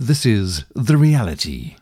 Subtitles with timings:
[0.00, 1.74] This is The Reality.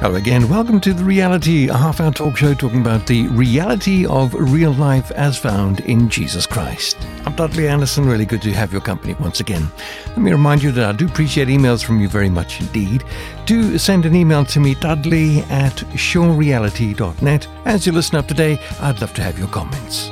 [0.00, 0.48] Hello again.
[0.48, 4.72] Welcome to The Reality, a half hour talk show talking about the reality of real
[4.72, 6.96] life as found in Jesus Christ.
[7.26, 8.06] I'm Dudley Anderson.
[8.06, 9.70] Really good to have your company once again.
[10.06, 13.04] Let me remind you that I do appreciate emails from you very much indeed.
[13.44, 17.48] Do send an email to me, dudley at surereality.net.
[17.66, 20.10] As you listen up today, I'd love to have your comments.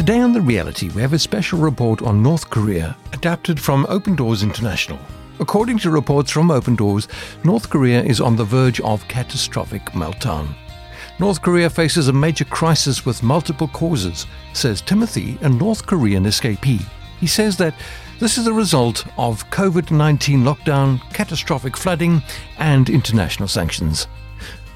[0.00, 4.16] Today on The Reality, we have a special report on North Korea, adapted from Open
[4.16, 4.98] Doors International.
[5.40, 7.06] According to reports from Open Doors,
[7.44, 10.54] North Korea is on the verge of catastrophic meltdown.
[11.18, 16.82] North Korea faces a major crisis with multiple causes, says Timothy, a North Korean escapee.
[17.18, 17.74] He says that
[18.20, 22.22] this is a result of COVID 19 lockdown, catastrophic flooding,
[22.56, 24.06] and international sanctions.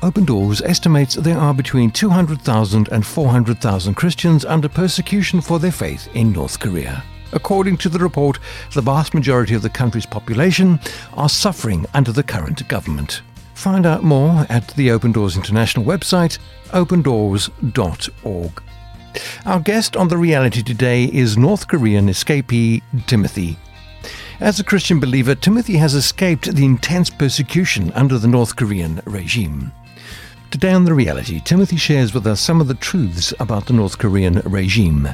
[0.03, 6.09] Open Doors estimates there are between 200,000 and 400,000 Christians under persecution for their faith
[6.15, 7.03] in North Korea.
[7.33, 8.39] According to the report,
[8.75, 10.79] the vast majority of the country's population
[11.15, 13.23] are suffering under the current government.
[13.55, 16.39] Find out more at the Open Doors International website,
[16.71, 18.63] opendoors.org.
[19.47, 23.57] Our guest on The Reality today is North Korean escapee Timothy.
[24.41, 29.73] As a Christian believer, Timothy has escaped the intense persecution under the North Korean regime.
[30.55, 33.99] Today on The Reality, Timothy shares with us some of the truths about the North
[33.99, 35.09] Korean regime.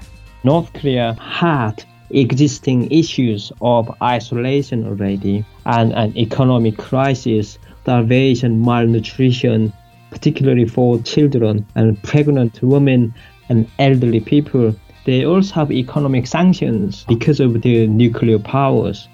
[0.44, 9.72] North Korea had existing issues of isolation already and an economic crisis, starvation, malnutrition,
[10.10, 13.14] particularly for children and pregnant women
[13.48, 14.76] and elderly people.
[15.06, 19.08] They also have economic sanctions because of their nuclear powers.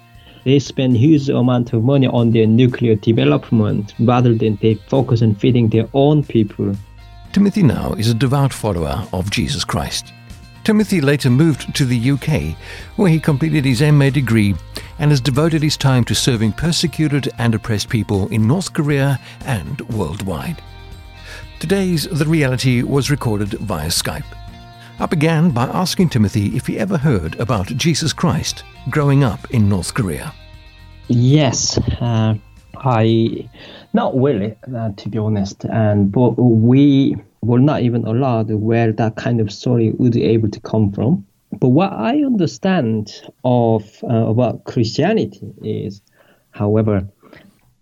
[0.47, 5.35] They spend huge amount of money on their nuclear development rather than they focus on
[5.35, 6.73] feeding their own people.
[7.33, 10.13] Timothy now is a devout follower of Jesus Christ.
[10.63, 12.55] Timothy later moved to the UK,
[12.95, 14.55] where he completed his MA degree
[14.99, 19.81] and has devoted his time to serving persecuted and oppressed people in North Korea and
[19.89, 20.61] worldwide.
[21.59, 24.46] Today's The Reality was recorded via Skype.
[24.99, 29.69] I began by asking Timothy if he ever heard about Jesus Christ growing up in
[29.69, 30.33] North Korea.
[31.07, 32.33] Yes, uh,
[32.77, 33.47] I
[33.93, 35.65] not really, uh, to be honest.
[35.65, 40.49] And but we were not even allowed where that kind of story would be able
[40.49, 41.27] to come from.
[41.59, 46.01] But what I understand of uh, about Christianity is,
[46.49, 47.07] however,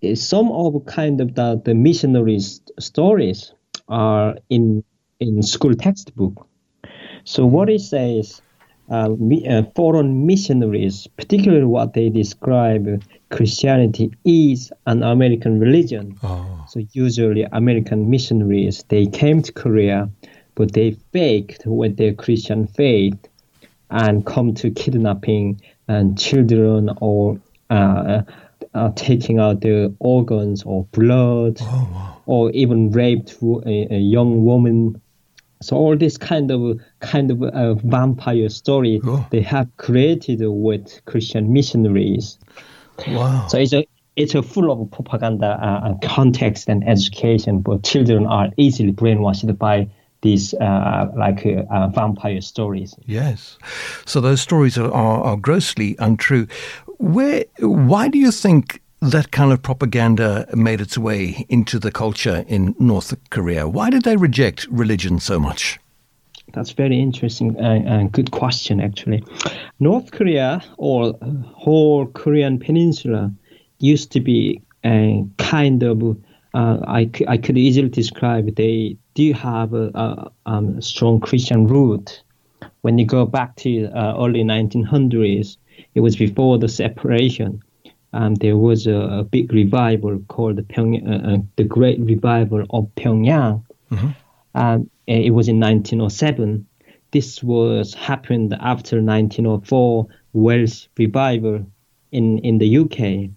[0.02, 3.53] is some of kind of the, the missionaries stories
[3.88, 4.84] are in
[5.22, 6.46] in school textbook.
[7.25, 8.41] So what it says,
[8.90, 9.09] uh,
[9.50, 16.18] uh, foreign missionaries, particularly what they describe Christianity is an American religion.
[16.24, 16.66] Oh.
[16.69, 20.09] So usually American missionaries they came to Korea,
[20.53, 23.18] but they faked with their Christian faith
[23.90, 28.22] and come to kidnapping and children or uh,
[28.74, 32.22] uh, taking out their organs or blood, oh, wow.
[32.25, 35.02] or even raped a, a, young woman.
[35.61, 39.01] So all this kind of kind of uh, vampire story
[39.31, 42.38] they have created with Christian missionaries.
[43.07, 43.47] Wow.
[43.47, 48.25] So it's a it's a full of propaganda uh, uh, context and education, but children
[48.25, 49.88] are easily brainwashed by
[50.21, 52.95] these uh, like uh, uh, vampire stories.
[53.05, 53.57] Yes,
[54.05, 56.47] so those stories are, are, are, grossly untrue.
[56.97, 62.43] Where, why do you think that kind of propaganda made its way into the culture
[62.47, 63.67] in North Korea?
[63.67, 65.79] Why did they reject religion so much?
[66.53, 69.23] That's very interesting and uh, good question, actually.
[69.79, 71.13] North Korea or
[71.53, 73.31] whole Korean peninsula
[73.79, 76.17] used to be a kind of
[76.53, 82.23] uh, I, I could easily describe they do have a, a, um, strong Christian root.
[82.81, 85.57] When you go back to uh, early 1900s,
[85.95, 87.61] it was before the separation.
[88.16, 92.66] Um, there was a, a, big revival called the, Pyong, uh, uh the Great Revival
[92.70, 93.64] of Pyongyang.
[93.92, 94.09] Mm-hmm.
[94.56, 96.66] Um, it was in 1907.
[97.12, 101.66] This was happened after 1904 Welsh revival
[102.12, 103.29] in, in the UK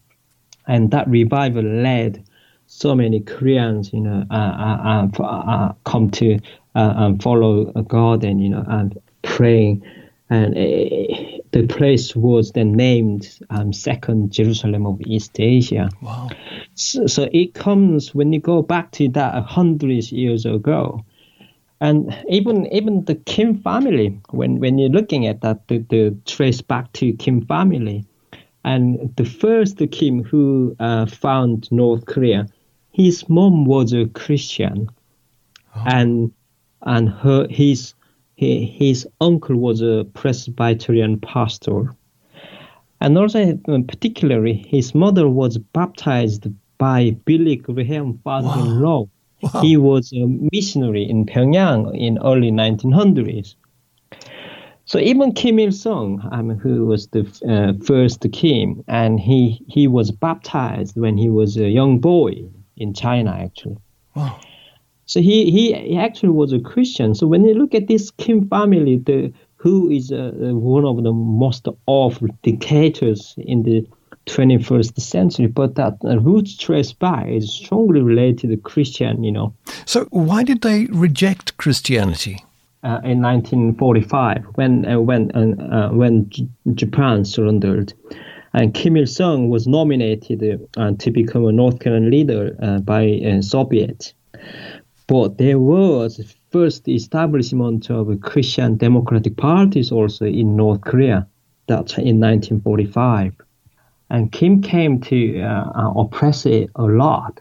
[0.68, 2.22] and that revival led
[2.66, 6.38] so many Koreans, you know, uh, uh, uh, uh come to
[6.76, 9.82] uh, um, follow God and you know and praying,
[10.28, 15.88] and uh, the place was then named um, Second Jerusalem of East Asia.
[16.02, 16.28] Wow!
[16.74, 21.04] So, so it comes when you go back to that hundreds years ago,
[21.80, 26.60] and even even the Kim family, when when you're looking at that, the, the trace
[26.60, 28.04] back to Kim family
[28.64, 32.46] and the first Kim who uh, found North Korea,
[32.90, 34.90] his mom was a Christian,
[35.74, 35.84] oh.
[35.86, 36.32] and
[36.82, 37.94] and her his
[38.38, 41.92] he, his uncle was a Presbyterian pastor.
[43.00, 43.56] And also,
[43.88, 46.46] particularly, his mother was baptized
[46.78, 49.00] by Billy Graham, father-in-law.
[49.00, 49.10] Wow.
[49.42, 49.60] Wow.
[49.60, 53.56] He was a missionary in Pyongyang in early 1900s.
[54.84, 59.88] So even Kim Il Sung, um, who was the uh, first Kim, and he he
[59.88, 62.44] was baptized when he was a young boy
[62.76, 63.78] in China, actually.
[64.14, 64.40] Wow.
[65.08, 67.14] So he, he, actually was a Christian.
[67.14, 71.12] So when you look at this Kim family, the who is uh, one of the
[71.12, 73.84] most awful dictators in the
[74.26, 79.54] 21st century, but that uh, roots trace back is strongly related to Christian, you know.
[79.86, 82.44] So why did they reject Christianity?
[82.84, 87.92] Uh, in 1945, when uh, when uh, uh, when J- Japan surrendered,
[88.52, 92.52] and Kim Il Sung was nominated uh, to become a North Korean leader
[92.84, 94.12] by Soviet.
[95.08, 96.20] But there was
[96.50, 101.26] first establishment of Christian democratic parties also in North Korea.
[101.66, 103.34] That's in 1945.
[104.10, 107.40] And Kim came to uh, uh, oppress it a lot.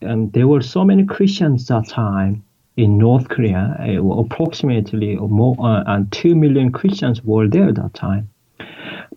[0.00, 2.42] And there were so many Christians at that time
[2.76, 3.76] in North Korea.
[4.18, 8.30] Approximately more uh, 2 million Christians were there at that time.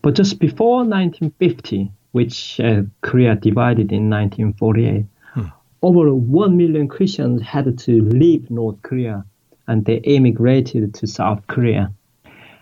[0.02, 5.17] But just before 1950, which uh, Korea divided in 1948, hmm.
[5.82, 9.24] Over 1 million Christians had to leave North Korea
[9.66, 11.92] and they immigrated to South Korea.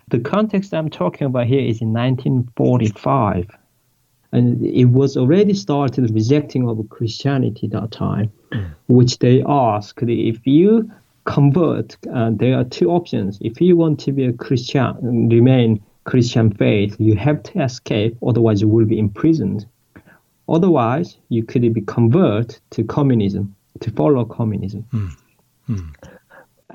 [0.09, 3.49] The context I'm talking about here is in 1945
[4.31, 8.69] and it was already started rejecting of Christianity that time, mm.
[8.87, 10.91] which they asked if you
[11.25, 13.37] convert, uh, there are two options.
[13.41, 18.61] If you want to be a Christian, remain Christian faith, you have to escape, otherwise
[18.61, 19.65] you will be imprisoned.
[20.49, 24.85] Otherwise, you could be convert to communism, to follow communism.
[24.93, 25.11] Mm.
[25.69, 25.93] Mm.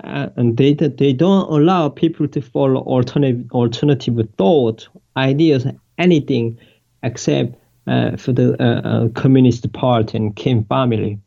[0.05, 5.67] Uh, and they they don't allow people to follow alternative alternative thought, ideas,
[5.99, 6.59] anything
[7.03, 7.55] except
[7.87, 11.19] uh, for the uh, uh, Communist Party and Kim family.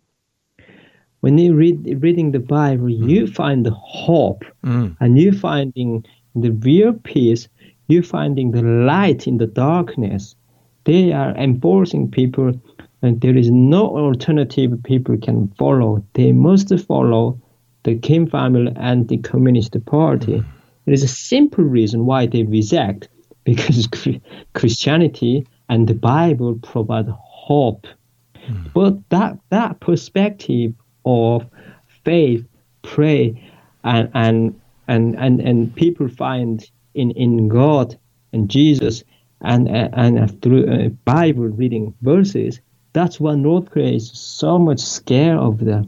[1.21, 3.09] When you read reading the Bible, mm.
[3.09, 4.95] you find the hope, mm.
[4.99, 6.05] and you finding
[6.35, 7.47] the real peace.
[7.87, 10.35] You finding the light in the darkness.
[10.85, 12.53] They are enforcing people,
[13.01, 16.03] and there is no alternative people can follow.
[16.13, 17.39] They must follow
[17.83, 20.39] the Kim family and the Communist Party.
[20.39, 20.45] Mm.
[20.85, 23.09] There is a simple reason why they reject
[23.45, 23.87] because
[24.53, 27.87] Christianity and the Bible provide hope.
[28.47, 28.73] Mm.
[28.73, 30.73] But that that perspective
[31.05, 31.45] of
[32.03, 32.47] faith,
[32.83, 33.41] pray,
[33.83, 37.97] and and and and, and people find in, in God
[38.33, 39.03] and Jesus
[39.45, 42.59] and and through uh, Bible reading verses,
[42.93, 45.87] that's why North Korea is so much scared of the.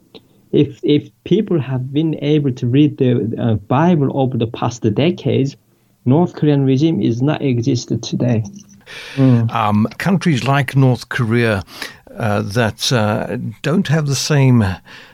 [0.51, 5.57] If if people have been able to read the uh, Bible over the past decades,
[6.05, 8.43] North Korean regime is not existed today.
[9.15, 9.51] Mm.
[9.51, 11.63] Um, countries like North Korea
[12.17, 14.63] uh, that uh, don't have the same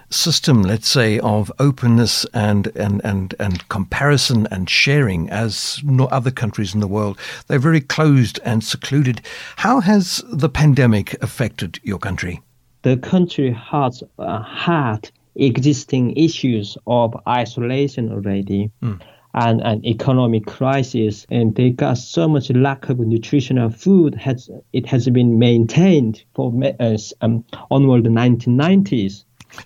[0.10, 6.32] system, let's say, of openness and, and, and, and comparison and sharing as no other
[6.32, 7.18] countries in the world.
[7.48, 9.22] They're very closed and secluded.
[9.58, 12.42] How has the pandemic affected your country?
[12.84, 18.70] The country has uh, had existing issues of isolation already.
[18.82, 19.02] Mm
[19.34, 24.16] and an economic crisis, and they got so much lack of nutritional food.
[24.16, 29.24] Has it has been maintained for uh, um, onward the 1990s.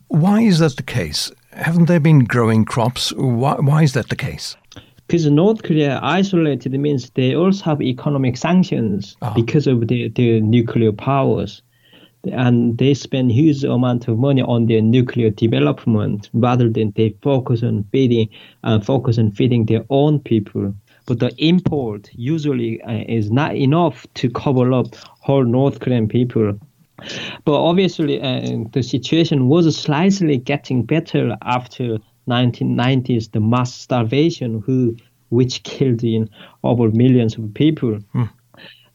[0.07, 1.31] Why is that the case?
[1.51, 3.13] Haven't they been growing crops?
[3.13, 4.55] Why, why is that the case?
[5.07, 9.33] Because North Korea isolated means they also have economic sanctions oh.
[9.33, 11.61] because of their, their nuclear powers
[12.31, 17.63] and they spend huge amount of money on their nuclear development rather than they focus
[17.63, 18.29] on feeding
[18.63, 20.73] uh, focus on feeding their own people.
[21.05, 26.59] But the import usually uh, is not enough to cover up whole north korean people.
[27.45, 31.97] But obviously uh, the situation was slightly getting better after
[32.27, 34.95] 1990s the mass starvation who
[35.29, 36.29] which killed in
[36.63, 37.99] over millions of people.
[38.15, 38.29] Mm.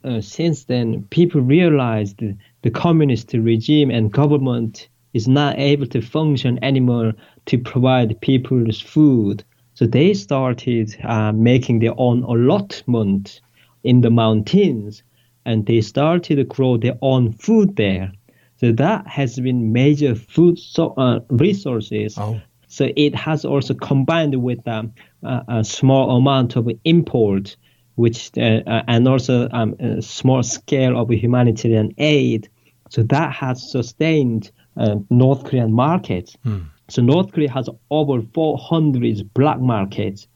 [0.05, 2.23] Uh, since then people realized
[2.63, 7.13] the communist regime and government is not able to function anymore
[7.47, 9.45] to provide people's food.
[9.75, 13.41] So they started uh, making their own allotment
[13.85, 15.03] in the mountains
[15.45, 18.13] and they started to grow their own food there.
[18.57, 22.17] So that has been major food so, uh, resources.
[22.17, 22.41] Oh.
[22.69, 24.93] So it has also combined with um,
[25.23, 27.57] a, a small amount of import,
[27.97, 32.49] which uh, uh and also um, a small scale of humanitarian aid
[32.93, 36.37] so that has sustained uh, North Korean markets.
[36.45, 36.67] Mm.
[36.89, 40.29] So North Korea has over 400 black markets.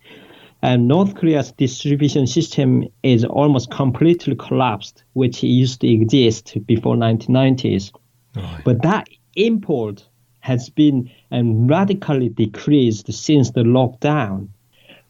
[0.63, 7.93] And North Korea's distribution system is almost completely collapsed, which used to exist before 1990s.
[8.35, 8.63] Right.
[8.65, 10.09] But that import
[10.41, 14.49] has been um, radically decreased since the lockdown.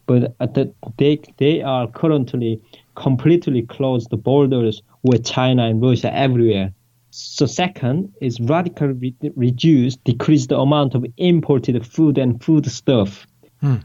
[0.07, 2.59] But the, they, they are currently
[2.95, 6.73] completely closed the borders with China and Russia everywhere.
[7.11, 13.27] So second is radically re- reduce, decrease the amount of imported food and food stuff.
[13.61, 13.77] Hmm.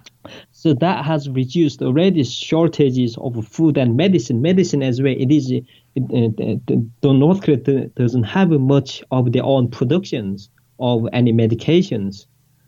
[0.51, 4.43] So that has reduced already shortages of food and medicine.
[4.43, 5.15] Medicine as well.
[5.17, 5.65] It is it,
[5.95, 12.27] it, the North Korea doesn't have much of their own productions of any medications,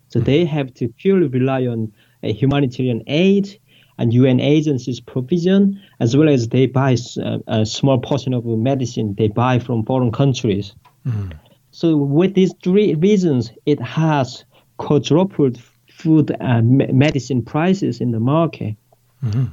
[0.08, 1.92] so they have to purely rely on
[2.32, 3.58] humanitarian aid
[3.98, 9.14] and UN agencies provision, as well as they buy a, a small portion of medicine
[9.16, 10.74] they buy from foreign countries.
[11.06, 11.32] Mm.
[11.70, 14.44] So with these three reasons, it has
[14.76, 18.76] quadrupled food and medicine prices in the market.
[19.22, 19.46] Mm-hmm.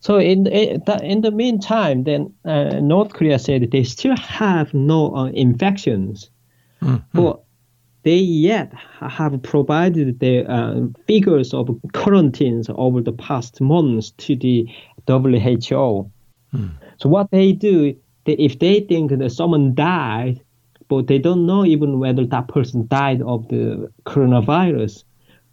[0.00, 5.26] So in in the meantime, then uh, North Korea said they still have no uh,
[5.26, 6.30] infections,
[6.82, 6.96] mm-hmm.
[7.12, 7.42] but
[8.02, 14.66] they yet have provided the uh, figures of quarantines over the past months to the
[15.06, 16.10] WHO.
[16.54, 16.70] Mm.
[16.98, 20.40] So what they do, they, if they think that someone died,
[20.88, 25.04] but they don't know even whether that person died of the coronavirus.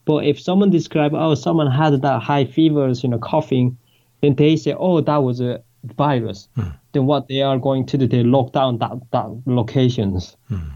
[0.06, 3.78] But if someone describe, oh, someone had that high fevers, you know, coughing,
[4.22, 6.48] then they say, oh, that was a virus.
[6.58, 6.80] Mm.
[6.94, 10.36] Then what they are going to do, they lock down that, that locations.
[10.50, 10.72] Mm.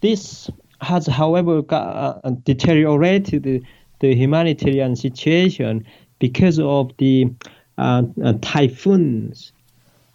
[0.00, 0.50] This
[0.80, 3.62] has, however, got, uh, deteriorated the,
[4.00, 5.84] the, humanitarian situation
[6.18, 7.26] because of the
[7.78, 9.52] uh, uh, typhoons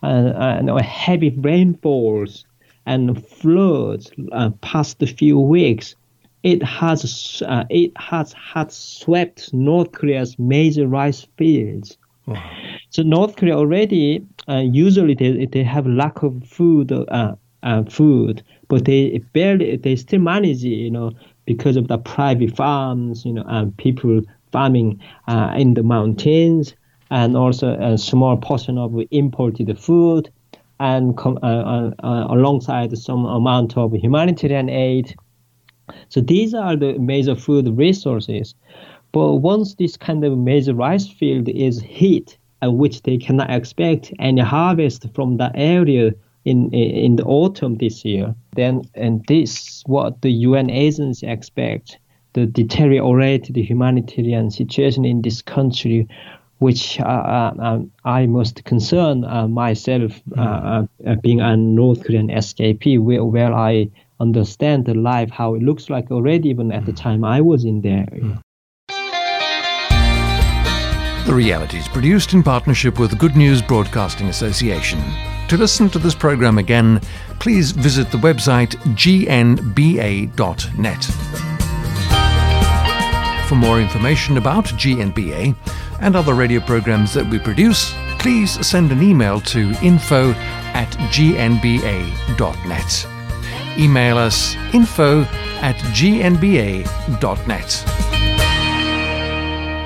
[0.01, 2.45] and, and, heavy rainfalls
[2.85, 5.95] and floods uh, past a few weeks.
[6.43, 11.97] It has uh, it has had swept North Korea's major rice fields.
[12.25, 12.43] Wow.
[12.89, 18.43] So North Korea already uh, usually they, they have lack of food uh, uh, food,
[18.67, 21.12] but they barely they still manage you know
[21.46, 26.75] because of the private farms you know and people farming uh, in the mountains
[27.10, 30.29] and also a small portion of imported food
[30.79, 35.15] and com- uh, uh, uh alongside some amount of humanitarian aid.
[36.10, 38.55] So these are the major food resources.
[39.12, 44.13] But once this kind of major rice field is hit, at which they cannot expect
[44.20, 46.13] any harvest from that area
[46.45, 48.35] in in the autumn this year.
[48.55, 51.97] Then and this what the UN agency expect
[52.33, 56.07] the deteriorated humanitarian situation in this country,
[56.59, 62.03] which uh, uh, um, I most concern uh, myself uh, uh, uh, being a North
[62.03, 66.85] Korean escapee, where, where I understand the life how it looks like already even at
[66.85, 66.97] the mm.
[66.97, 68.07] time I was in there.
[68.12, 68.39] Mm.
[71.25, 75.00] The Reality is produced in partnership with the Good News Broadcasting Association.
[75.50, 77.00] To listen to this program again,
[77.39, 80.33] please visit the website gnba.net.
[83.47, 85.55] For more information about GNBA
[86.00, 90.31] and other radio programs that we produce, please send an email to info
[90.73, 93.07] at gnba.net.
[93.77, 95.21] Email us info
[95.62, 96.83] at gnba.net.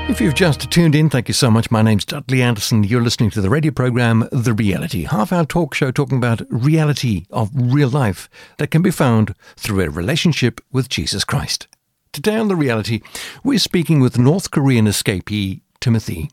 [0.10, 1.70] If you've just tuned in, thank you so much.
[1.70, 2.86] My name's Dudley Anderson.
[2.86, 7.26] You're listening to the radio program The Reality, half hour talk show talking about reality
[7.30, 11.68] of real life that can be found through a relationship with Jesus Christ.
[12.14, 13.02] Today on The Reality,
[13.44, 16.32] we're speaking with North Korean escapee Timothy.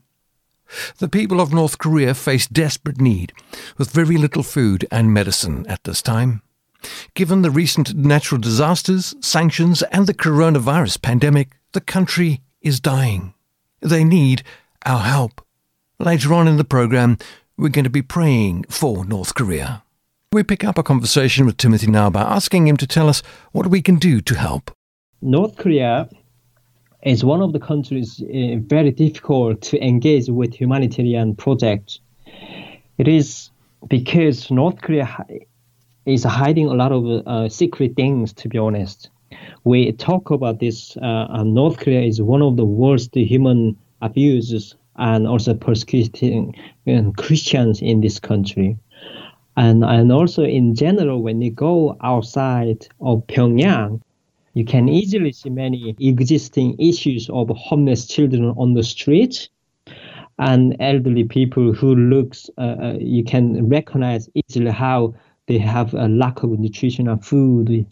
[0.99, 3.33] The people of North Korea face desperate need
[3.77, 6.41] with very little food and medicine at this time.
[7.13, 13.34] Given the recent natural disasters, sanctions, and the coronavirus pandemic, the country is dying.
[13.81, 14.43] They need
[14.85, 15.41] our help.
[15.99, 17.17] Later on in the program,
[17.57, 19.83] we're going to be praying for North Korea.
[20.33, 23.67] We pick up a conversation with Timothy now by asking him to tell us what
[23.67, 24.71] we can do to help.
[25.21, 26.09] North Korea
[27.03, 31.99] is one of the countries uh, very difficult to engage with humanitarian projects.
[32.97, 33.49] It is
[33.87, 35.25] because North Korea
[36.05, 39.09] is hiding a lot of uh, secret things, to be honest
[39.63, 45.27] we talk about this, uh, North Korea is one of the worst human abuses and
[45.27, 46.55] also persecuting
[46.87, 48.77] uh, Christians in this country.
[49.57, 54.01] And, and also in general, when you go outside of Pyongyang,
[54.53, 59.49] you can easily see many existing issues of homeless children on the street
[60.39, 65.13] and elderly people who looks uh, uh you can recognize easily how
[65.47, 67.85] they have a lack of nutritional food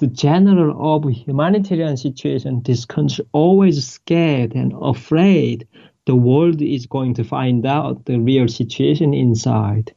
[0.00, 5.68] the general of humanitarian situation, this country always scared and afraid
[6.06, 9.94] the world is going to find out the real situation inside.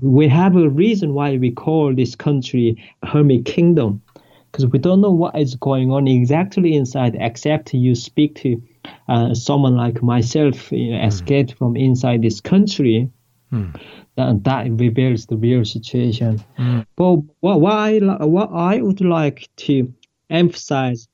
[0.00, 4.02] We have a reason why we call this country Hermit Kingdom,
[4.52, 8.62] because we don't know what is going on exactly inside, except you speak to
[9.08, 11.06] uh, someone like myself, you know, mm.
[11.08, 13.10] escaped from inside this country.
[13.50, 13.80] Mm
[14.18, 16.42] that, that reveals the real situation.
[16.58, 16.84] Mm.
[16.96, 19.92] But what, what, I, what I would like to
[20.28, 21.08] emphasize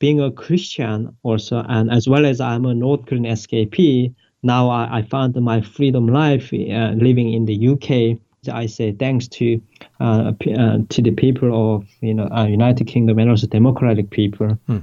[0.00, 4.12] being a Christian also, and as well as I'm a North Korean escapee,
[4.42, 8.18] now I, I found my freedom life uh, living in the UK.
[8.52, 9.60] I say thanks to
[10.00, 14.58] uh, uh, to the people of you know uh, United Kingdom and also democratic people.
[14.66, 14.78] Hmm.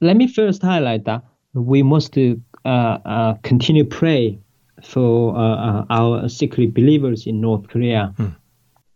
[0.00, 1.22] Let me first highlight that
[1.54, 2.34] we must uh,
[2.68, 4.38] uh, continue pray
[4.82, 8.12] for uh, uh, our secret believers in North Korea.
[8.16, 8.28] Hmm.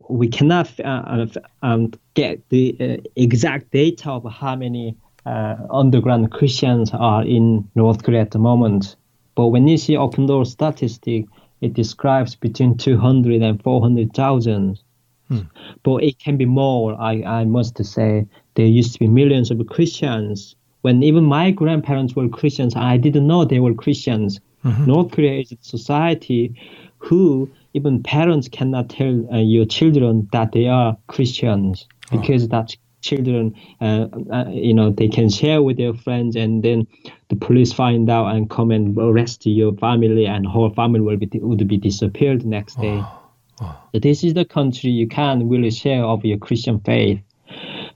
[0.08, 1.26] We cannot uh,
[1.62, 8.32] um, get the exact data of how many underground Christians are in North Korea at
[8.32, 8.96] the moment.
[9.34, 11.26] But when you see open door statistic,
[11.60, 14.80] it describes between 200 and 400,000.
[15.28, 15.38] Hmm.
[15.84, 18.26] But it can be more, I, I must say.
[18.54, 20.56] There used to be millions of Christians.
[20.82, 24.40] When even my grandparents were Christians, I didn't know they were Christians.
[24.64, 24.86] Mm-hmm.
[24.86, 26.54] North Korea is a society
[26.98, 32.18] who even parents cannot tell uh, your children that they are Christians oh.
[32.18, 36.86] because that children, uh, uh, you know, they can share with their friends, and then
[37.28, 41.28] the police find out and come and arrest your family, and whole family will be
[41.40, 43.00] would be disappeared next day.
[43.02, 43.18] Oh.
[43.60, 43.78] Oh.
[43.92, 47.20] So this is the country you can't really share of your Christian faith.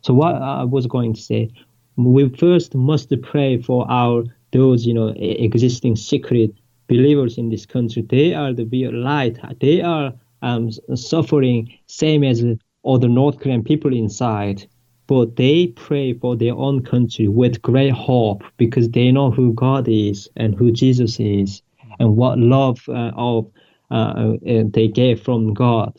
[0.03, 1.51] So what I was going to say,
[1.97, 6.53] we first must pray for our those you know existing secret
[6.89, 9.39] believers in this country they are the real light.
[9.61, 10.13] They are
[10.43, 12.45] um, suffering same as
[12.83, 14.67] all the north korean people inside.
[15.09, 19.87] But they pray for their own country with great hope because they know who god
[19.89, 21.63] is and who jesus is
[22.01, 23.49] and what love uh, of
[23.91, 25.95] uh, uh they get from god.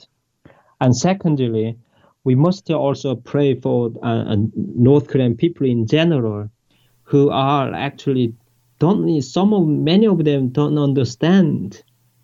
[0.82, 1.78] And secondly
[2.24, 6.50] we must also pray for uh, north korean people in general
[7.04, 8.34] who are actually
[8.80, 11.84] don't some of many of them don't understand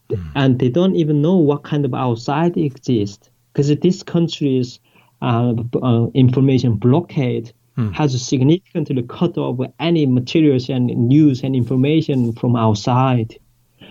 [0.10, 0.32] mm.
[0.36, 4.80] and they don't even know what kind of outside exists because this country's
[5.22, 7.94] uh, uh, information blockade mm.
[7.94, 13.38] has significantly cut off any materials and news and information from outside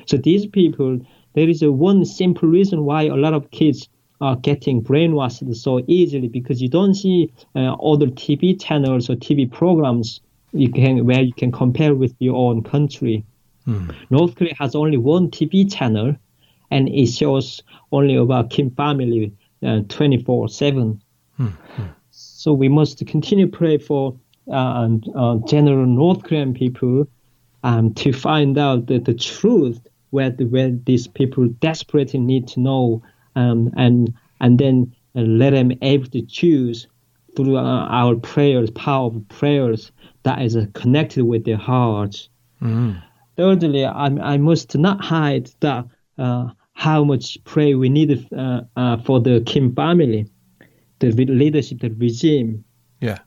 [0.07, 1.01] so these people
[1.35, 3.89] there is a one simple reason why a lot of kids
[4.21, 9.51] are getting brainwashed so easily because you don't see uh, other TV channels or TV
[9.51, 10.21] programs
[10.53, 13.25] you can where you can compare with your own country.
[13.67, 13.95] Mm.
[14.11, 16.17] North Korea has only one TV channel,
[16.71, 19.33] and it shows only about Kim family
[19.65, 21.01] uh, 24 7.
[21.39, 21.53] Mm.
[22.11, 24.17] So we must continue pray for
[24.49, 27.07] uh, uh, general North Korean people
[27.63, 32.61] um, to find out the, the truth where, the, where these people desperately need to
[32.61, 33.03] know
[33.35, 36.87] um, and and then uh, let them able to choose
[37.37, 39.93] through uh, our prayers, power of prayers,
[40.25, 42.29] that is connected with their hearts.
[42.61, 43.03] Mm.
[43.37, 45.87] Thirdly, I, I must not hide that
[46.19, 50.27] uh, how much prayer we need uh, uh, for the Kim family,
[50.99, 52.65] the leadership, the regime.
[53.01, 53.19] Yeah.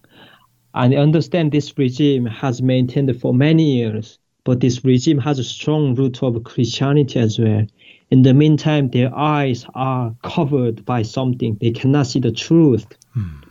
[0.73, 5.95] I understand this regime has maintained for many years, but this regime has a strong
[5.95, 7.65] root of Christianity as well.
[8.11, 12.85] In the meantime, their eyes are covered by something; they cannot see the truth.
[13.15, 13.44] Mm.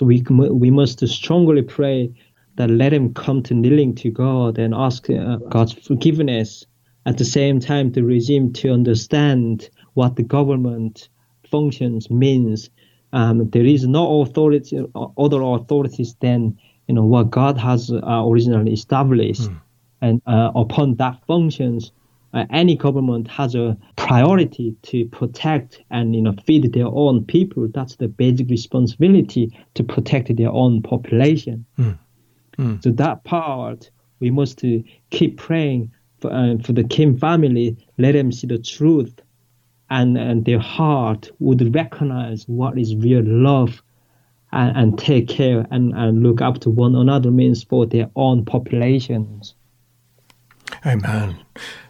[0.00, 2.10] So we we must strongly pray
[2.56, 6.64] that let him come to kneeling to God and ask uh, God's forgiveness.
[7.04, 11.10] At the same time, the regime to understand what the government
[11.50, 12.70] functions means.
[13.12, 14.82] Um, there is no authority,
[15.18, 16.56] other authorities than
[16.88, 19.60] you know what God has uh, originally established, mm.
[20.00, 21.92] and uh, upon that functions,
[22.32, 27.68] uh, any government has a priority to protect and you know feed their own people.
[27.68, 31.64] That's the basic responsibility to protect their own population.
[31.78, 31.98] Mm.
[32.58, 32.82] Mm.
[32.82, 33.90] So that part,
[34.20, 34.62] we must
[35.10, 37.76] keep praying for, uh, for the Kim family.
[37.98, 39.20] Let them see the truth,
[39.88, 43.82] and, and their heart would recognize what is real love,
[44.52, 48.44] and, and take care and, and look up to one another means for their own
[48.44, 49.54] populations.
[50.84, 51.36] Amen.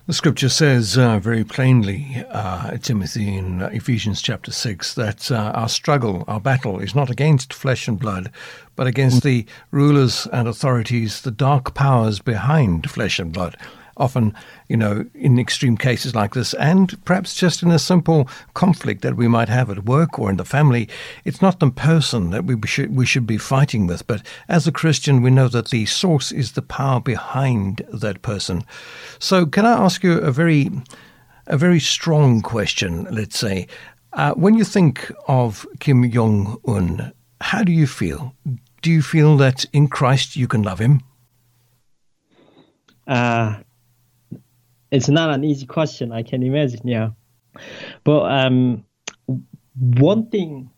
[0.08, 5.68] The scripture says uh, very plainly, uh, Timothy, in Ephesians chapter 6, that uh, our
[5.68, 8.32] struggle, our battle, is not against flesh and blood,
[8.74, 13.56] but against the rulers and authorities, the dark powers behind flesh and blood,
[14.00, 14.34] often,
[14.68, 19.16] you know, in extreme cases like this, and perhaps just in a simple conflict that
[19.16, 20.88] we might have at work or in the family,
[21.24, 24.72] it's not the person that we should we should be fighting with, but as a
[24.72, 28.64] Christian, we know that the source is the power behind that person.
[29.18, 30.70] So, can I ask you a very
[31.46, 33.66] a very strong question, let's say.
[34.12, 38.34] Uh, when you think of Kim Jong un, how do you feel?
[38.82, 41.02] Do you feel that in Christ you can love him?
[43.06, 43.56] Uh,
[44.90, 47.10] it's not an easy question, I can imagine, yeah.
[48.04, 48.84] But um,
[49.76, 50.70] one thing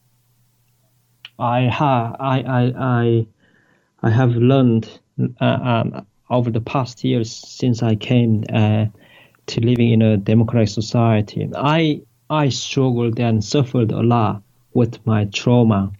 [1.38, 3.26] I have I, I, I,
[4.02, 5.00] I have learned
[5.40, 8.86] uh, um, over the past years since I came uh,
[9.46, 11.48] to living in a democratic society.
[11.54, 15.92] I I struggled and suffered a lot with my trauma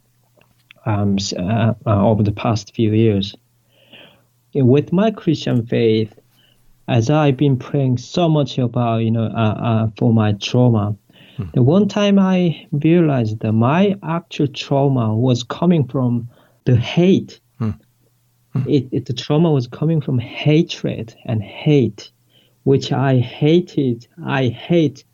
[0.87, 3.35] um, uh, uh, over the past few years.
[4.55, 6.19] With my Christian faith,
[6.93, 10.97] as I've been praying so much about, you know, uh, uh for my trauma,
[11.37, 11.45] hmm.
[11.55, 16.29] the one time I realized that my actual trauma was coming from
[16.65, 17.41] the hate.
[17.59, 17.71] Hmm.
[18.53, 18.69] Hmm.
[18.69, 22.13] It, it, the trauma was coming from hatred and hate
[22.65, 24.07] which I hated.
[24.25, 25.05] I hate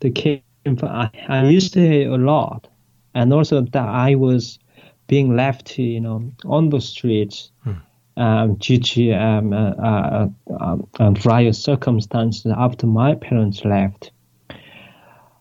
[0.00, 0.42] the king.
[0.82, 2.68] I, I used to hate a lot,
[3.14, 4.58] and also that I was
[5.06, 7.72] being left, you know, on the streets hmm.
[8.20, 10.28] Um, due to um, uh, uh,
[10.60, 14.12] um, um various circumstances after my parents left,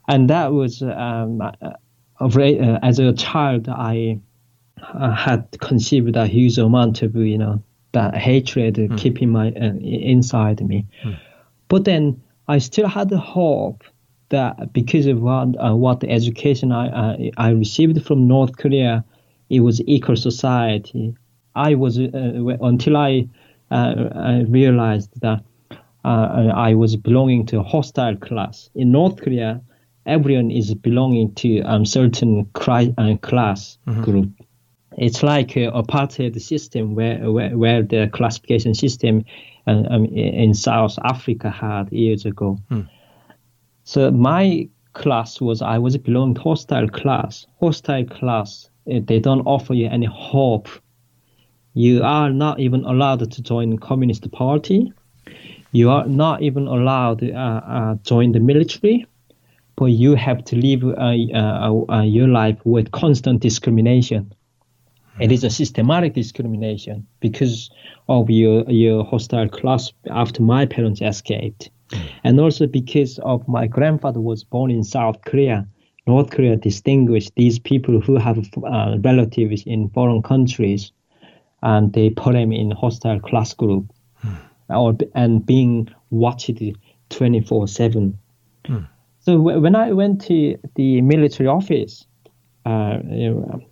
[0.07, 1.51] and that was um, uh,
[2.19, 4.19] uh, as a child I
[5.15, 7.61] had conceived a huge amount of, you know,
[7.91, 8.95] that hatred hmm.
[8.95, 10.85] keeping my uh, inside me.
[11.03, 11.13] Hmm.
[11.67, 13.83] But then I still had the hope
[14.29, 19.03] that because of what, uh, what the education I, I, I received from North Korea,
[19.49, 21.15] it was equal society.
[21.59, 23.27] I was uh, until I,
[23.69, 25.43] uh, I realized that
[26.05, 29.61] uh, I was belonging to a hostile class in North Korea.
[30.05, 34.03] Everyone is belonging to a um, certain cri- uh, class mm-hmm.
[34.03, 34.29] group.
[34.97, 39.23] It's like a apartheid system where, where, where the classification system
[39.67, 42.57] uh, um, in South Africa had years ago.
[42.69, 42.81] Hmm.
[43.83, 47.45] So my class was I was belonging to hostile class.
[47.59, 50.67] Hostile class eh, they don't offer you any hope.
[51.73, 54.91] You are not even allowed to join Communist Party.
[55.71, 59.05] You are not even allowed to uh, uh, join the military,
[59.75, 64.33] but you have to live uh, your life with constant discrimination.
[65.19, 67.69] It is a systematic discrimination because
[68.07, 71.69] of your your hostile class after my parents escaped,
[72.23, 75.67] and also because of my grandfather was born in South Korea.
[76.07, 80.91] North Korea distinguished these people who have uh, relatives in foreign countries,
[81.61, 83.85] and they put them in hostile class group,
[84.25, 84.37] mm.
[84.69, 86.49] or and being watched
[87.09, 88.13] 24/7.
[88.65, 88.87] Mm.
[89.19, 92.05] So w- when I went to the military office
[92.65, 92.99] uh,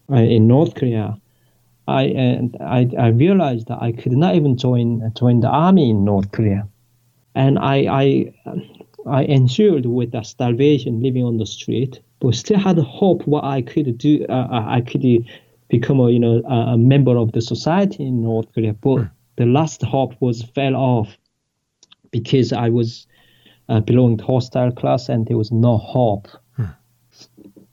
[0.09, 1.17] in North Korea,
[1.87, 6.03] I and I, I realized that I could not even join join the army in
[6.03, 6.67] North Korea,
[7.35, 8.33] and I I
[9.05, 13.61] I ensured with the starvation, living on the street, but still had hope what I
[13.61, 14.25] could do.
[14.27, 15.25] Uh, uh I could
[15.69, 19.11] become a you know a member of the society in North Korea, but mm.
[19.35, 21.17] the last hope was fell off
[22.11, 23.07] because I was
[23.69, 26.27] uh, belonging to hostile class and there was no hope.
[26.57, 26.75] Mm.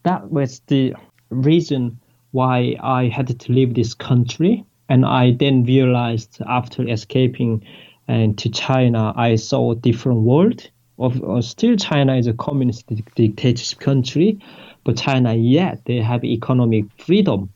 [0.02, 0.94] That was the
[1.30, 1.98] reason
[2.32, 4.64] why I had to leave this country.
[4.88, 7.64] And I then realized after escaping
[8.06, 10.68] and uh, to China, I saw a different world.
[10.98, 14.38] Of, uh, still, China is a communist dictatorship country,
[14.84, 17.50] but China yet they have economic freedom,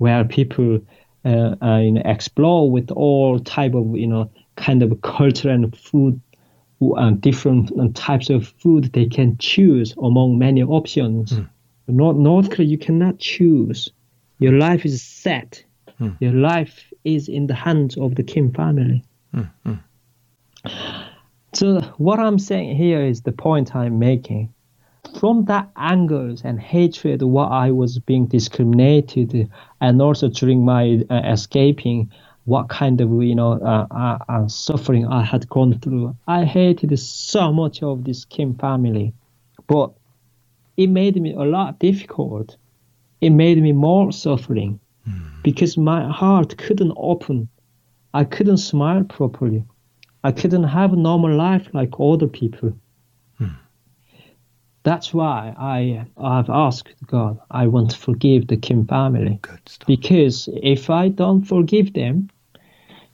[0.00, 0.80] where people
[1.26, 5.76] uh, uh, you know, explore with all type of you know kind of culture and
[5.76, 6.18] food,
[6.96, 11.32] uh, different uh, types of food they can choose among many options.
[11.32, 11.48] Mm.
[11.88, 13.90] North, North Korea, you cannot choose.
[14.38, 15.62] Your life is set.
[16.00, 16.16] Mm.
[16.20, 19.04] Your life is in the hands of the Kim family.
[19.34, 19.80] Mm, mm.
[21.52, 24.54] So what I'm saying here is the point I'm making.
[25.18, 31.22] From that anger and hatred, what I was being discriminated, and also during my uh,
[31.24, 32.10] escaping,
[32.44, 36.16] what kind of you know uh, uh, uh suffering I had gone through.
[36.26, 39.12] I hated so much of this Kim family,
[39.66, 39.92] but
[40.76, 42.56] it made me a lot difficult
[43.20, 45.42] it made me more suffering mm.
[45.42, 47.48] because my heart couldn't open.
[48.14, 49.64] I couldn't smile properly.
[50.24, 52.72] I couldn't have a normal life like other people.
[54.82, 57.38] That's why I I've asked God.
[57.50, 59.38] I want to forgive the Kim family
[59.86, 62.30] because if I don't forgive them,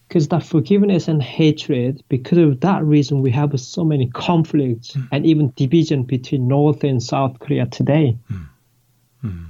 [0.07, 5.09] because that forgiveness and hatred, because of that reason, we have so many conflicts mm.
[5.11, 8.17] and even division between North and South Korea today.
[8.31, 8.49] Mm.
[9.25, 9.47] Mm.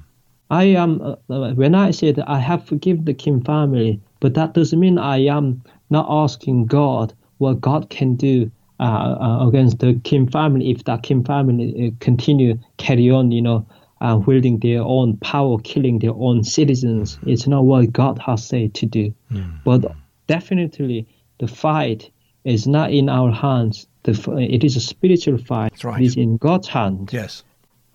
[0.51, 4.55] I am uh, uh, when I said I have forgiven the Kim family, but that
[4.55, 10.71] doesn't mean I am not asking God what God can do against the Kim family
[10.71, 13.67] if that Kim family uh, continue carry on, you know,
[14.01, 17.19] uh, wielding their own power, killing their own citizens.
[17.27, 19.15] It's not what God has said to do.
[19.33, 19.61] Mm.
[19.65, 19.93] But
[20.27, 21.07] definitely,
[21.39, 22.11] the fight
[22.45, 23.87] is not in our hands.
[24.03, 25.83] The, it is a spiritual fight.
[25.83, 26.01] right.
[26.01, 27.13] It is in God's hand.
[27.13, 27.43] Yes.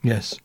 [0.04, 0.40] Yes.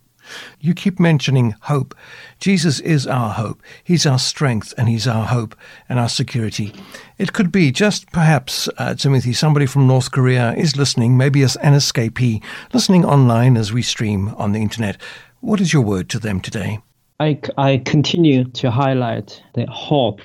[0.60, 1.94] You keep mentioning hope.
[2.40, 3.62] Jesus is our hope.
[3.84, 5.56] He's our strength and He's our hope
[5.88, 6.72] and our security.
[7.18, 11.56] It could be just perhaps, uh, Timothy, somebody from North Korea is listening, maybe as
[11.56, 15.00] an escapee, listening online as we stream on the internet.
[15.40, 16.80] What is your word to them today?
[17.20, 20.20] I, I continue to highlight the hope.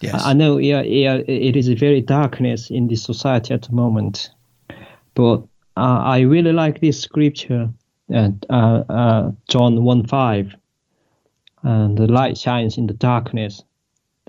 [0.00, 0.22] Yes.
[0.24, 4.30] I know yeah, yeah, it is a very darkness in the society at the moment,
[5.14, 5.42] but
[5.76, 7.68] uh, I really like this scripture
[8.10, 10.54] and uh, uh, John 1 5.
[11.62, 13.62] And the light shines in the darkness,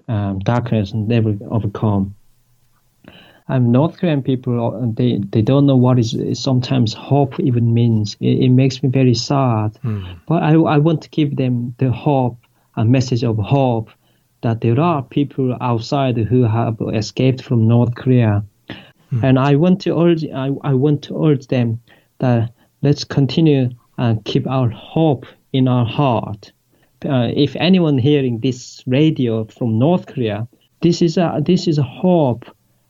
[0.07, 2.15] um, darkness never overcome.
[3.47, 8.15] Um, North Korean people, uh, they, they don't know what is sometimes hope even means.
[8.19, 9.77] It, it makes me very sad.
[9.83, 10.19] Mm.
[10.27, 12.37] But I, I want to give them the hope,
[12.75, 13.89] a message of hope
[14.41, 18.43] that there are people outside who have escaped from North Korea.
[19.11, 19.23] Mm.
[19.23, 21.81] And I want to urge, I, I want to urge them
[22.19, 26.51] that let's continue and keep our hope in our heart.
[27.05, 30.47] Uh, if anyone hearing this radio from North Korea,
[30.81, 32.45] this is a this is a hope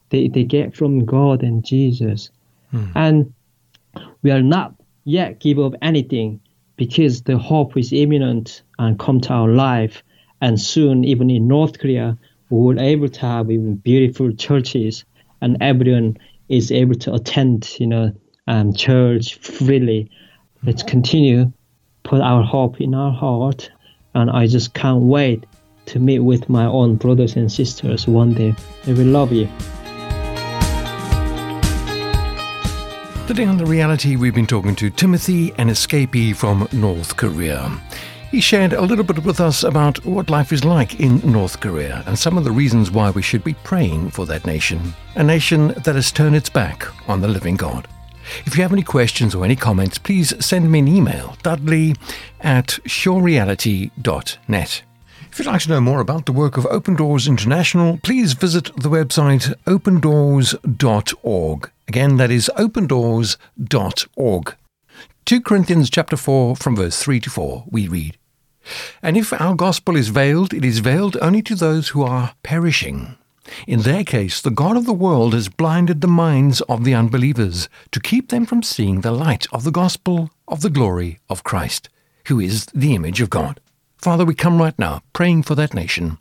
[0.10, 2.30] they, they get from God and Jesus,
[2.72, 2.92] hmm.
[2.96, 3.34] and
[4.22, 4.74] we are not
[5.06, 6.40] yet give up anything
[6.76, 10.04] because the hope is imminent and come to our life,
[10.42, 12.18] and soon even in North Korea
[12.50, 15.06] we will able to have even beautiful churches
[15.40, 16.18] and everyone
[16.50, 18.14] is able to attend you know
[18.48, 20.10] um, church freely
[20.64, 21.52] let's continue
[22.04, 23.70] put our hope in our heart
[24.16, 25.46] and i just can't wait
[25.86, 28.54] to meet with my own brothers and sisters one day
[28.86, 29.48] they will love you
[33.32, 37.72] Today on The Reality, we've been talking to Timothy, an escapee from North Korea.
[38.30, 42.04] He shared a little bit with us about what life is like in North Korea
[42.08, 45.70] and some of the reasons why we should be praying for that nation, a nation
[45.86, 47.88] that has turned its back on the living God.
[48.46, 51.96] If you have any questions or any comments, please send me an email, dudley
[52.42, 54.84] at surereality.net.
[55.32, 58.66] If you'd like to know more about the work of Open Doors International, please visit
[58.76, 61.72] the website opendoors.org.
[61.88, 64.56] Again, that is opendoors.org.
[65.26, 68.18] 2 Corinthians chapter 4 from verse 3 to 4 we read,
[69.02, 73.16] And if our gospel is veiled, it is veiled only to those who are perishing.
[73.68, 77.70] In their case, the God of the world has blinded the minds of the unbelievers
[77.92, 81.90] to keep them from seeing the light of the gospel of the glory of Christ,
[82.28, 83.60] who is the image of God.
[83.98, 86.18] Father, we come right now praying for that nation.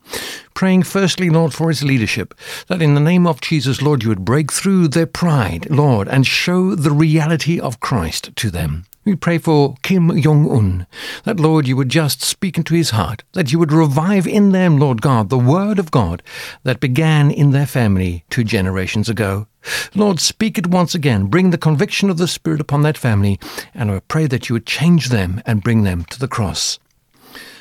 [0.53, 2.35] Praying firstly, Lord, for its leadership,
[2.69, 6.27] that in the name of Jesus, Lord, you would break through their pride, Lord, and
[6.27, 8.85] show the reality of Christ to them.
[9.03, 10.87] We pray for Kim Jong un,
[11.25, 14.79] that, Lord, you would just speak into his heart, that you would revive in them,
[14.79, 16.23] Lord God, the word of God
[16.65, 19.47] that began in their family two generations ago.
[19.95, 21.27] Lord, speak it once again.
[21.27, 23.41] Bring the conviction of the Spirit upon that family,
[23.73, 26.79] and I pray that you would change them and bring them to the cross.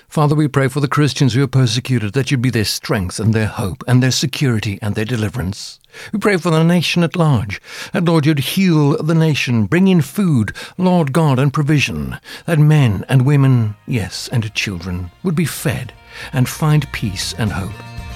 [0.10, 3.32] Father, we pray for the Christians who are persecuted, that you be their strength and
[3.32, 5.80] their hope and their security and their deliverance.
[6.12, 7.62] We pray for the nation at large,
[7.94, 12.18] that Lord, you'd heal the nation, bring in food, Lord God, and provision,
[12.48, 15.94] that men and women, yes, and children, would be fed
[16.34, 17.72] and find peace and hope.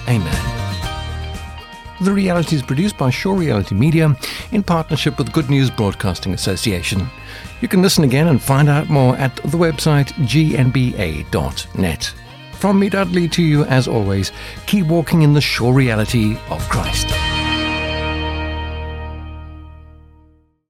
[0.09, 0.73] Amen.
[2.01, 4.17] The Reality is produced by Sure Reality Media
[4.51, 7.07] in partnership with Good News Broadcasting Association.
[7.63, 12.13] You can listen again and find out more at the website gnba.net.
[12.55, 14.33] From me, Dudley, to you, as always,
[14.65, 17.07] keep walking in the sure reality of Christ.